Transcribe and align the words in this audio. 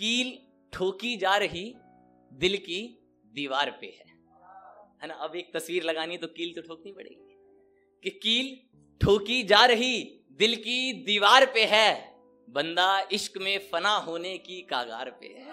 कील 0.00 0.38
ठोकी 0.72 1.16
जा 1.16 1.36
रही 1.36 1.74
दिल 2.32 2.56
की 2.56 2.80
दीवार 3.34 3.70
पे 3.70 3.86
है। 3.86 4.08
है 5.02 5.08
ना? 5.08 5.14
अब 5.14 5.36
एक 5.36 5.52
तस्वीर 5.54 5.82
लगानी 5.82 6.14
है 6.14 6.18
तो 6.18 6.26
कील 6.26 6.52
तो 6.54 6.62
ठोकनी 6.62 6.92
पड़ेगी। 6.92 7.36
कि 8.02 8.10
कील 8.10 8.46
ठोकी 9.00 9.42
जा 9.42 9.64
रही 9.64 10.20
दिल 10.30 10.56
की 10.56 10.92
दीवार 10.92 11.46
पे 11.46 11.64
है 11.64 12.16
बंदा 12.48 13.08
इश्क 13.12 13.38
में 13.38 13.58
फना 13.72 13.94
होने 13.96 14.38
की 14.38 14.60
कागार 14.62 15.10
पे 15.10 15.26
है। 15.26 15.44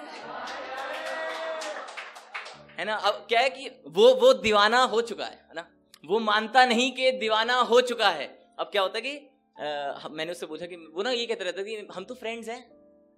है 2.79 2.85
ना? 2.85 2.95
अब 2.95 3.25
क्या 3.29 3.39
है 3.39 3.49
कि 3.49 3.69
वो 3.87 4.13
वो 4.15 4.33
दीवाना 4.33 4.81
हो 4.83 5.01
चुका 5.01 5.25
है 5.25 5.45
है 5.49 5.55
ना? 5.55 5.69
वो 6.05 6.19
मानता 6.19 6.65
नहीं 6.65 6.91
कि 6.91 7.11
दीवाना 7.11 7.55
हो 7.55 7.81
चुका 7.81 8.09
है। 8.09 8.27
अब 8.59 8.69
क्या 8.71 8.81
होता 8.81 8.97
है 8.97 9.01
कि 9.01 9.17
आ, 9.59 10.07
मैंने 10.09 10.31
उससे 10.31 10.45
पूछा 10.45 10.65
कि 10.65 10.75
वो 10.75 11.03
ना 11.03 11.11
ये 11.11 11.25
कहते 11.25 11.43
रहता 11.43 11.63
कि 11.63 11.87
हम 11.93 12.03
तो 12.03 12.15
फ्रेंड्स 12.15 12.49
हैं। 12.49 12.76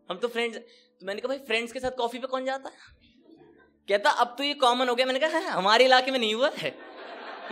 हम 0.10 0.18
तो 0.18 0.28
फ्रेंड्स 0.28 0.58
तो 0.58 1.06
मैंने 1.06 1.22
कहा, 1.22 1.28
भाई 1.28 1.46
फ्रेंड्स 1.48 1.72
के 1.72 1.80
साथ 1.80 1.92
कॉफ़ी 1.98 2.20
पे 2.20 2.28
कौन 2.28 2.46
जाता 2.46 2.70
है? 2.70 2.76
कहता, 3.90 4.10
अब 4.12 4.36
तो 4.38 4.44
ये 4.44 4.54
कॉमन 4.56 4.90
हो 4.90 4.96
गया। 4.96 5.06
मैंने 5.06 5.20
कहा 5.20 5.40
हमारे 5.52 5.86
इलाके 5.86 6.12
में 6.12 6.20
नहीं 6.20 6.34
हुआ 6.34 6.50
है। 6.58 6.74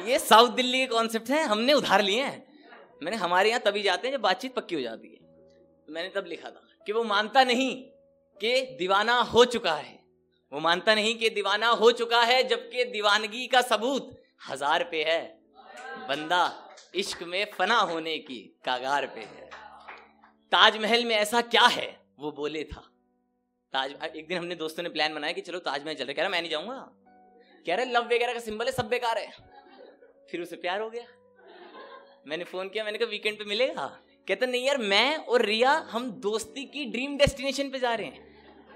ये 0.06 0.20
साउथ 0.20 0.50
दिल्ली 0.52 0.80
के 0.80 0.88
कॉन्सेप्ट 0.88 1.30
हैं, 1.30 1.44
हमने 1.44 1.74
उधार 1.74 2.02
लिए 2.02 2.24
हैं। 2.24 2.46
मैंने 3.04 3.18
हमारे 3.18 3.50
यहाँ 3.50 3.62
तभी 3.66 3.82
जाते 3.84 4.08
हैं 4.08 4.16
जब 4.16 4.22
बातचीत 4.22 4.54
पक्की 4.56 4.76
हो 4.76 4.82
जाती 4.82 5.08
है। 5.08 5.16
तो 5.88 5.94
मैंने 5.94 6.10
तब 6.10 6.26
लिखा 6.28 6.50
था 6.50 6.68
कि 6.88 6.92
वो 6.92 7.04
मानता 7.04 7.44
नहीं 7.44 7.76
कि 8.38 8.62
दीवाना 8.80 9.20
हो 9.26 9.46
चुका 9.46 9.74
है। 9.74 9.96
वो 10.52 10.60
मानता 10.60 10.96
नहीं 10.96 11.16
कि 11.16 11.30
दीवाना 11.30 11.68
हो 11.70 11.92
चुका 11.92 12.22
है, 12.22 12.44
जबकि 12.44 12.84
दीवानगी 12.86 13.48
का 13.48 13.62
सबूत 13.62 14.16
हज़ार 14.50 14.84
पे 14.84 15.04
है। 15.04 15.22
बंदा 16.10 16.42
इश्क 16.96 17.24
में 17.24 17.46
फना 17.54 17.78
होने 17.82 18.18
की 18.20 18.40
कागार 18.66 19.06
पे 19.06 19.22
है। 19.22 19.50
ताजमहल 20.52 21.06
में 21.06 21.16
ऐसा 21.16 21.42
क्या 21.44 21.66
है? 21.68 21.88
वो 22.20 22.32
बोले, 22.32 22.64
था। 22.64 22.82
ताज 23.74 24.16
एक 24.16 24.28
दिन 24.28 24.38
हमने 24.38 24.56
दोस्तों 24.56 24.84
ने 24.84 24.90
प्लान 24.90 25.16
बनाया 25.16 25.34
कि 25.34 25.42
चलो 25.42 25.60
ताजमहल 25.60 25.96
चल 25.96 26.06
रहे 26.06 26.14
कह 26.14 26.22
रहा, 26.22 26.30
मैं 26.30 26.42
नहीं 26.42 26.52
जाऊँगा। 26.52 26.92
कह 27.66 27.76
रहे, 27.76 27.86
लव 27.86 28.06
वगैरह 28.06 28.34
का 28.34 28.40
सिंबल 28.40 28.66
है, 28.66 28.72
सब 28.72 28.88
बेकार 28.88 29.18
है। 29.18 29.32
फिर 30.32 30.42
उसे 30.42 30.56
प्यार 30.56 30.82
हो 30.82 30.90
गया। 30.90 31.06
मैंने 32.28 32.44
फ़ोन 32.44 32.70
किया, 32.70 32.84
मैंने 32.84 32.98
कहा 32.98 33.08
वीकेंड 33.08 33.38
पे 33.38 33.46
मिलेगा? 33.46 33.88
कहता, 34.28 34.46
नहीं 34.46 34.66
यार, 34.66 34.78
मैं 34.78 35.18
और 35.18 35.42
रिया 35.42 35.72
हम 35.72 36.12
दोस्ती 36.12 36.66
की 36.66 36.86
ड्रीम 36.86 37.18
डेस्टिनेशन 37.18 37.70
पे 37.70 37.80
जा 37.80 37.94
रहे 37.94 38.08
हैं। 38.08 38.28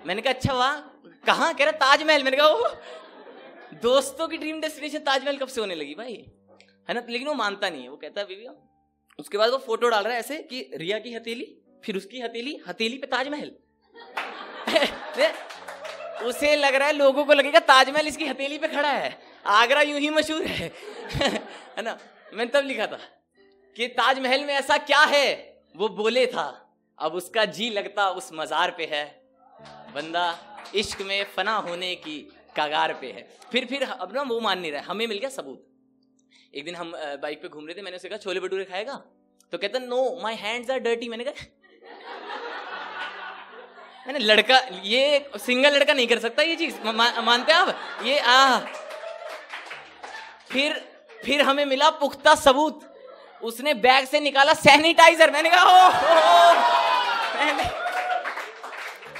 मैंने 0.06 0.22
कहा 0.22 0.34
अच्छा 0.34 0.54
वाह। 0.54 0.80
कहाँ? 1.26 1.54
कह 1.54 1.64
रहा 1.64 1.72
ताजमहल 1.72 2.24
मैंने 2.24 2.38
कहा 2.38 2.82
दोस्तों 3.82 4.28
की 4.28 4.38
ड्रीम 4.38 4.62
डेस्टिनेशन 4.62 5.00
ताजमहल 5.00 5.38
कब 5.38 5.48
से 5.48 5.62
होने 5.62 5.76
लगी 5.76 5.96
भाई? 5.96 6.32
है 6.90 6.94
ना 6.94 7.04
लेकिन 7.10 7.28
वो 7.28 7.34
मानता 7.34 7.70
नहीं 7.70 7.84
है। 7.84 7.90
वो 7.90 7.98
कहता 7.98 8.22
है 8.22 8.48
उसके 9.20 9.38
बाद 9.38 9.50
वो 9.50 9.58
फ़ोटो 9.58 9.90
डाल 9.90 10.04
रहा 10.04 10.14
है 10.14 10.20
ऐसे 10.20 10.38
कि 10.44 10.70
रिया 10.74 11.00
की 11.00 11.14
हथेली 11.14 11.58
फिर 11.84 11.98
उसकी 11.98 12.22
हथेली 12.22 12.60
हथेली 12.68 12.98
पे 12.98 13.08
ताजमहल। 13.08 13.52
उसे 16.26 16.56
लग 16.56 16.76
रहा 16.76 16.88
है 16.88 16.94
लोगों 16.94 17.24
को 17.26 17.34
लगेगा 17.34 17.60
ताजमहल 17.62 18.08
इसकी 18.08 18.26
हथेली 18.26 18.58
पे 18.58 18.68
खड़ा 18.68 18.92
है। 18.92 19.18
आगरा 19.46 19.82
यूँ 19.82 20.00
ही 20.00 20.10
मशहूर 20.10 20.44
है। 20.44 20.72
है 21.12 21.82
ना? 21.82 21.98
मैंने 22.34 22.52
तब 22.52 22.66
लिखा 22.66 22.86
था 22.88 23.00
कि 23.76 23.88
ताजमहल 23.90 24.44
में 24.46 24.54
ऐसा 24.54 24.78
क्या 24.80 25.00
है? 25.06 25.28
वो 25.76 25.90
बोले 25.92 26.26
था, 26.28 26.46
अब 27.00 27.14
उसका 27.14 27.46
जी 27.48 27.70
लगता 27.70 28.10
उस 28.12 28.30
मजार 28.34 28.72
पे 28.78 28.86
है। 28.92 29.06
बंदा 29.96 30.26
इश्क 30.76 31.02
में 31.02 31.24
फना 31.36 31.56
होने 31.60 31.94
की 31.96 32.18
कागार 32.56 32.94
पे 32.94 33.12
है। 33.12 33.28
फिर 33.52 33.66
फिर 33.66 33.84
अब 33.84 34.14
ना 34.16 34.22
वो 34.24 34.40
मान 34.40 34.60
नहीं 34.60 34.72
रहा 34.72 34.84
हमें 34.84 35.06
मिल 35.08 35.18
गया 35.18 35.30
सबूत। 35.30 35.68
एक 36.56 36.66
दिन 36.66 36.76
हम 36.76 36.92
बाइक 36.96 37.42
पे 37.42 37.48
घूम 37.48 37.66
रहे 37.66 37.76
थे, 37.76 37.82
मैंने 37.82 37.98
उसे 37.98 38.10
कहा, 38.10 38.18
छोले 38.18 38.40
भटूरे 38.40 38.66
खाएगा? 38.66 38.94
तो 39.54 39.58
कहता 39.58 39.80
no 39.80 40.20
my 40.22 40.36
hands 40.36 40.70
are 40.70 40.80
dirty 40.80 41.10
मैंने 41.10 41.24
कहा 41.24 41.46
मैंने 44.08 44.20
लड़का 44.20 44.58
ये 44.84 45.30
सिंगल 45.38 45.76
लड़का 45.76 45.94
नहीं 45.94 46.08
कर 46.08 46.20
सकता 46.20 46.44
ये 46.44 46.56
चीज़। 46.56 46.80
मा, 46.86 47.22
मानते 47.22 47.52
आप? 47.52 47.80
ये 48.04 48.20
आ। 48.20 48.60
फिर 50.52 51.02
फिर 51.26 51.42
हमें 51.42 51.66
मिला 51.66 51.90
पुख्ता 51.90 52.36
सबूत। 52.36 52.88
उसने 53.44 53.74
बैग 53.74 54.08
से 54.08 54.20
निकाला 54.20 54.54
सैनिटाइजर। 54.54 55.32
मैंने 55.32 55.50
कहा 55.50 55.64
ओ, 55.64 55.88
ओ, 55.88 56.54
मैंने 57.36 57.64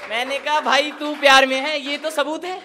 मैंने 0.08 0.38
कहा 0.38 0.60
भाई 0.60 0.90
तू 0.90 1.14
प्यार 1.16 1.46
में 1.46 1.56
है 1.56 1.78
ये 1.78 1.98
तो 1.98 2.10
सबूत 2.10 2.44
है। 2.44 2.58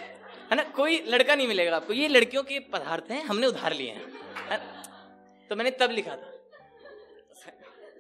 है 0.52 0.56
ना? 0.56 0.64
कोई 0.64 1.04
लड़का 1.08 1.36
नहीं 1.36 1.48
मिलेगा 1.48 1.76
आपको। 1.76 1.94
ये 1.94 2.08
लड़कियों 2.08 2.44
के 2.44 2.60
पदार्थ 2.60 3.12
हैं 3.12 3.24
हमने 3.24 3.48
उधार 3.48 3.74
लिए 3.74 3.92
हैं। 3.92 5.48
तो 5.50 5.56
मैंने 5.56 5.72
तब 5.72 5.92
लिखा 5.92 6.12
था। 6.12 6.32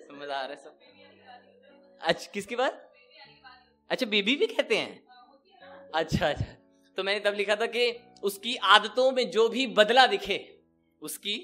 समझ 0.07 0.29
आ 0.29 0.41
रहा 0.41 0.43
है 0.43 0.55
सब। 0.55 0.79
अच्छा 2.01 2.31
किसकी 2.33 2.55
बात? 2.55 2.86
अच्छा 3.91 4.05
बेबी 4.05 4.35
भी 4.35 4.45
कहते 4.45 4.77
हैं? 4.77 5.01
अच्छा 5.93 6.29
अच्छा। 6.29 6.45
तो 6.97 7.03
मैंने 7.03 7.19
तब 7.19 7.35
लिखा 7.35 7.55
था 7.55 7.65
कि 7.65 7.91
उसकी 8.23 8.55
आदतों 8.55 9.11
में 9.11 9.29
जो 9.31 9.47
भी 9.49 9.67
बदला 9.67 10.05
दिखे, 10.07 10.37
उसकी 11.01 11.35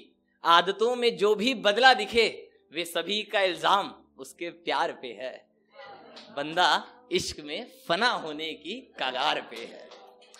आदतों 0.44 0.96
में 0.96 1.16
जो 1.16 1.34
भी 1.34 1.54
बदला 1.54 1.94
दिखे, 1.94 2.26
वे 2.72 2.84
सभी 2.84 3.22
का 3.22 3.40
इल्ज़ाम 3.40 3.94
उसके 4.18 4.50
प्यार 4.50 4.92
पे 4.92 5.08
है। 5.08 5.32
बंदा 6.36 6.68
इश्क 7.12 7.40
में 7.40 7.66
फना 7.88 8.08
होने 8.08 8.52
की 8.54 8.74
कागार 8.98 9.40
पे 9.40 9.56
है। 9.56 9.88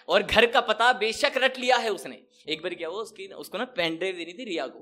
और 0.09 0.22
घर 0.22 0.47
का 0.47 0.60
पता 0.60 0.92
बेशक 0.92 1.32
रट 1.36 1.59
लिया 1.59 1.76
है 1.76 1.91
उसने। 1.91 2.21
एक 2.48 2.62
बार 2.62 2.75
क्या 2.75 2.88
हुआ, 2.88 3.03
उसकी, 3.03 3.26
उसको 3.26 3.59
ना 3.59 3.65
पेन 3.65 3.97
ड्राइव 3.97 4.16
देनी 4.16 4.32
थी 4.32 4.44
रिया 4.44 4.66
को। 4.66 4.81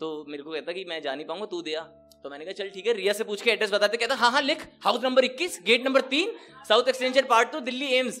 तो 0.00 0.24
मेरे 0.28 0.42
को 0.42 0.52
कहता 0.52 0.72
कि 0.72 0.84
मैं 0.84 1.00
जा 1.02 1.14
नहीं 1.14 1.26
पाऊँगा, 1.26 1.46
तू 1.46 1.62
दिया 1.62 1.80
तो 2.24 2.30
मैंने 2.30 2.44
कहा, 2.44 2.52
चल 2.52 2.70
ठीक 2.70 2.86
है। 2.86 2.92
रिया 2.92 3.12
से 3.12 3.24
पूछ 3.24 3.42
के 3.42 3.50
एड्रेस 3.50 3.70
बताते, 3.70 3.96
कहता 3.96 4.14
हाँ 4.14 4.30
हाँ 4.32 4.42
लिख। 4.42 4.66
हाउस 4.84 5.02
नंबर 5.04 5.24
21 5.24 5.62
गेट 5.62 5.84
नंबर 5.84 6.00
तीन 6.00 6.36
South 6.68 6.88
Extension 6.88 7.22
part 7.22 7.52
two 7.52 7.60
Delhi 7.60 7.86
AIIMS 7.86 8.20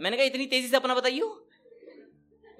मैंने 0.00 0.16
कहा, 0.16 0.26
इतनी 0.26 0.46
तेज़ी 0.46 0.68
से 0.68 0.76
अपना 0.76 0.94
बताइयो? 0.94 1.46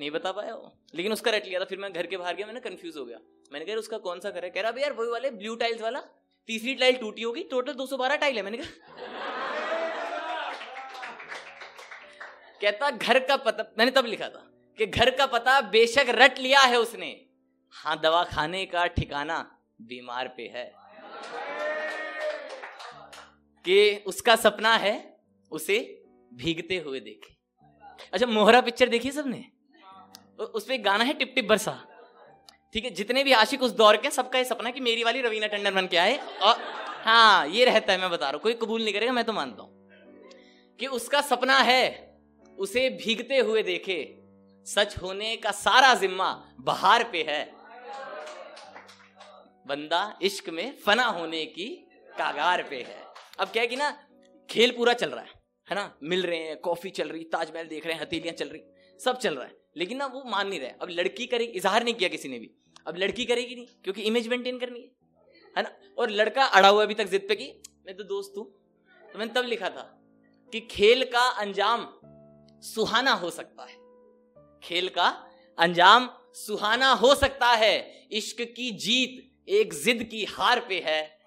नहीं 0.01 0.11
बता 0.11 0.33
पाया 0.33 0.55
वो। 0.55 0.73
लेकिन 0.95 1.13
उसका 1.13 1.31
रट 1.31 1.47
लिया 1.47 1.61
था, 1.61 1.65
फिर 1.65 1.79
मैं 1.79 1.93
घर 1.93 2.07
के 2.07 2.17
बाहर 2.17 2.35
गया, 2.35 2.47
मैंने 2.47 2.61
कंफ्यूज 2.61 2.97
हो 2.97 3.05
गया। 3.05 3.19
मैंने 3.53 3.65
कहा 3.65 3.77
उसका 3.77 3.99
कौन 3.99 4.21
सा 4.21 4.31
घर 4.31 4.45
है? 4.45 4.51
कह 4.51 4.61
रहा 4.61 4.81
यार, 4.81 4.93
वही 4.93 5.11
वाले 5.11 5.31
ब्लू 5.31 5.55
टाइल्स 5.55 5.81
वाला। 5.81 6.01
तीसरी 6.49 6.75
टाइल 6.75 6.97
टूटी 6.97 7.23
होगी 7.23 7.43
टोटल 7.43 7.73
212 7.73 8.17
टाइल 8.17 8.37
है। 8.37 8.43
मैंने 8.43 8.59
कहा, 8.59 8.67
कहता, 12.61 12.91
घर 12.91 13.19
का 13.19 13.37
पता 13.37 13.65
मैंने 13.79 13.91
तब 13.91 14.07
लिखा 14.07 14.29
था 14.29 14.47
कि 14.79 14.87
घर 14.87 15.11
का 15.11 15.27
पता 15.27 15.61
बेशक 15.61 16.07
रट 16.09 16.39
लिया 16.39 16.61
है 16.61 16.79
उसने। 16.79 17.27
हाँ 17.71 18.01
दवा 18.01 18.25
खाने 18.25 18.65
का 18.67 18.87
ठिकाना। 18.87 19.39
बीमार 19.81 20.29
पे 20.29 20.43
है। 20.43 20.73
कि 23.65 24.05
उसका 24.07 24.37
सपना 24.37 24.77
है 24.77 25.21
उसे 25.51 26.05
भीगते 26.35 26.79
हुए 26.79 27.01
देखे। 27.01 27.35
अच्छा 28.13 28.27
मोहरा 28.27 28.61
पिक्चर 28.61 28.89
देखी 28.89 29.11
सबने? 29.11 29.45
उस 30.45 30.65
पर 30.65 30.77
गाना 30.77 31.05
है 31.05 31.13
टिप 31.13 31.33
टिप 31.35 31.49
बरसा। 31.49 31.87
ठीक 32.73 32.85
है, 32.85 32.91
जितने 32.91 33.25
भी 33.25 33.33
आशिक 33.33 33.63
उस 33.63 33.71
दौर 33.71 33.97
के 33.97 34.11
सबका 34.11 34.39
ये 34.39 34.45
सपना 34.45 34.71
कि 34.71 34.81
मेरी 34.81 35.05
वाली 35.05 35.21
रवीना 35.21 35.47
टंडन 35.47 35.75
बन 35.75 35.87
के 35.87 35.97
आए 35.97 36.17
और 36.19 36.57
हाँ 37.05 37.49
ये 37.49 37.65
रहता 37.65 37.93
है, 37.93 38.01
मैं 38.01 38.11
बता 38.11 38.27
रहा 38.27 38.33
हूँ, 38.33 38.41
कोई 38.41 38.55
कबूल 38.55 38.85
नहीं 38.85 38.95
करेगा, 38.95 39.13
मैं 39.13 39.25
तो 39.25 39.33
मानता 39.33 39.63
हूँ। 39.63 39.81
कि 40.81 40.87
उसका 40.87 41.21
सपना 41.21 41.59
है 41.59 42.19
उसे 42.59 42.91
भीगते 42.91 43.39
हुए 43.39 43.63
देखे, 43.63 44.19
सच 44.67 44.97
होने 45.03 45.37
का 45.37 45.51
सारा 45.51 45.95
जिम्मा 45.95 46.49
बहार 46.61 47.05
पे 47.05 47.23
है। 47.29 47.60
बंदा 49.71 50.19
इश्क 50.23 50.49
में 50.49 50.77
फना 50.77 51.05
होने 51.05 51.45
की 51.47 51.67
कागार 52.19 52.63
पे 52.63 52.77
है। 52.77 53.05
अब 53.39 53.49
क्या 53.49 53.63
है 53.63 53.69
कि 53.69 53.77
ना, 53.77 53.91
खेल 54.51 54.71
पूरा 54.71 54.93
चल 54.93 55.11
रहा 55.11 55.21
है 55.21 55.39
है 55.69 55.77
ना? 55.77 55.99
मिल 56.03 56.23
रहे 56.23 56.39
हैं, 56.39 56.57
कॉफ़ी 56.57 56.91
चल 56.91 57.09
रही, 57.09 57.25
ताजमहल 57.25 57.67
देख 57.67 57.87
रहे 57.87 57.95
हैं, 57.95 58.01
हथेलियाँ 58.03 58.35
चल 58.35 58.49
रही, 58.49 58.63
सब 59.01 59.19
चल 59.19 59.35
रहा 59.35 59.47
है। 59.47 59.55
लेकिन 59.77 59.99
ना, 59.99 60.07
वो 60.07 60.23
मान 60.25 60.49
नहीं 60.49 60.61
रहे 60.61 60.71
अब 60.71 60.89
लड़की 60.91 61.27
करेगी 61.27 61.53
इजहार 61.53 61.85
नहीं 61.85 61.95
किया 61.95 62.09
किसी 62.09 62.29
ने 62.29 62.39
भी। 62.39 62.51
अब 62.87 62.97
लड़की 62.97 63.25
करेगी 63.25 63.55
नहीं, 63.55 63.67
क्योंकि 63.85 64.03
इमेज 64.03 64.29
मेंटेन 64.29 64.59
करनी 64.59 64.81
है 64.81 64.91
है 65.57 65.63
ना? 65.63 65.71
और 65.99 66.11
लड़का 66.11 66.45
अड़ा 66.45 66.69
हुआ 66.69 66.83
अभी 66.83 66.95
तक 66.95 67.05
जिद 67.05 67.27
पे 67.29 67.35
की, 67.35 67.63
मैं 67.87 67.97
तो 67.97 68.05
दोस्त 68.05 68.35
हूँ। 68.39 68.45
तो 69.13 69.19
मैंने 69.19 69.33
तब 69.33 69.45
लिखा 69.45 69.69
था 69.69 69.83
कि 70.53 70.61
खेल 70.61 71.05
का 71.05 71.21
अंजाम 71.21 71.89
सुहाना 72.63 73.13
हो 73.13 73.31
सकता 73.31 73.65
है। 73.65 73.79
खेल 74.63 74.89
का 74.89 75.09
अंजाम 75.59 76.11
सुहाना 76.35 76.93
हो 76.93 77.15
सकता 77.15 77.47
है। 77.47 78.09
इश्क 78.13 78.41
की 78.57 78.71
जीत 78.71 79.30
एक 79.51 79.75
जिद 79.75 80.09
की 80.11 80.25
हार 80.25 80.61
पे 80.61 80.81
है 80.87 81.19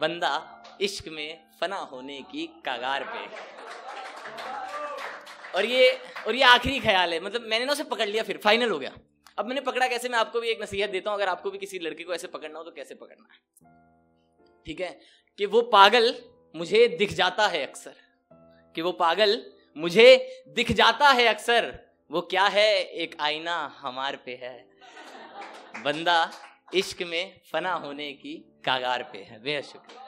बंदा 0.00 0.62
इश्क 0.80 1.08
में 1.08 1.44
फना 1.60 1.76
होने 1.76 2.20
की 2.20 2.46
कागार 2.46 3.04
पे। 3.04 3.52
और 5.52 5.64
ये 5.64 5.98
और 6.26 6.34
ये 6.34 6.42
आखिरी 6.42 6.80
ख्याल 6.80 7.12
है। 7.12 7.20
मतलब 7.20 7.42
मैंने 7.42 7.64
ना 7.64 7.72
उसे 7.72 7.84
पकड़ 7.84 8.08
लिया 8.08 8.22
फिर 8.22 8.38
फाइनल 8.38 8.70
हो 8.70 8.78
गया। 8.78 8.96
अब 9.38 9.46
मैंने 9.46 9.60
पकड़ा 9.60 9.88
कैसे, 9.88 10.08
मैं 10.08 10.18
आपको 10.18 10.40
भी 10.40 10.48
एक 10.48 10.62
नसीहत 10.62 10.90
देता 10.90 11.10
हूँ, 11.10 11.18
अगर 11.18 11.28
आपको 11.28 11.50
भी 11.50 11.58
किसी 11.58 11.78
लड़के 11.78 12.04
को 12.04 12.14
ऐसे 12.14 12.26
पकड़ना 12.26 12.58
हो 12.58 12.64
तो 12.64 12.70
कैसे 12.70 12.94
पकड़ना 12.94 13.28
है? 13.32 13.38
ठीक 14.66 14.80
है? 14.80 15.00
कि 15.38 15.46
वो 15.46 15.62
पागल 15.62 16.14
मुझे 16.56 16.88
दिख 16.88 17.12
जाता 17.12 17.46
है 17.46 17.66
अक्सर। 17.66 17.94
कि 18.74 18.82
वो 18.82 18.92
पागल 18.92 19.46
मुझे 19.76 20.42
दिख 20.48 20.72
जाता 20.72 21.08
है 21.08 21.24
अक्सर। 21.24 21.80
वो 22.10 22.20
क्या 22.20 22.44
है? 22.44 22.84
एक 22.84 23.16
आईना 23.20 23.76
हमार 23.78 24.16
पे 24.16 24.34
है। 24.42 24.68
बंदा 25.82 26.30
इश्क 26.74 27.02
में 27.02 27.40
फना 27.52 27.72
होने 27.74 28.12
की 28.12 28.34
कागार 28.64 29.02
पे 29.12 29.18
है। 29.18 29.42
बेहद 29.42 29.64
शुक्रिया। 29.64 30.01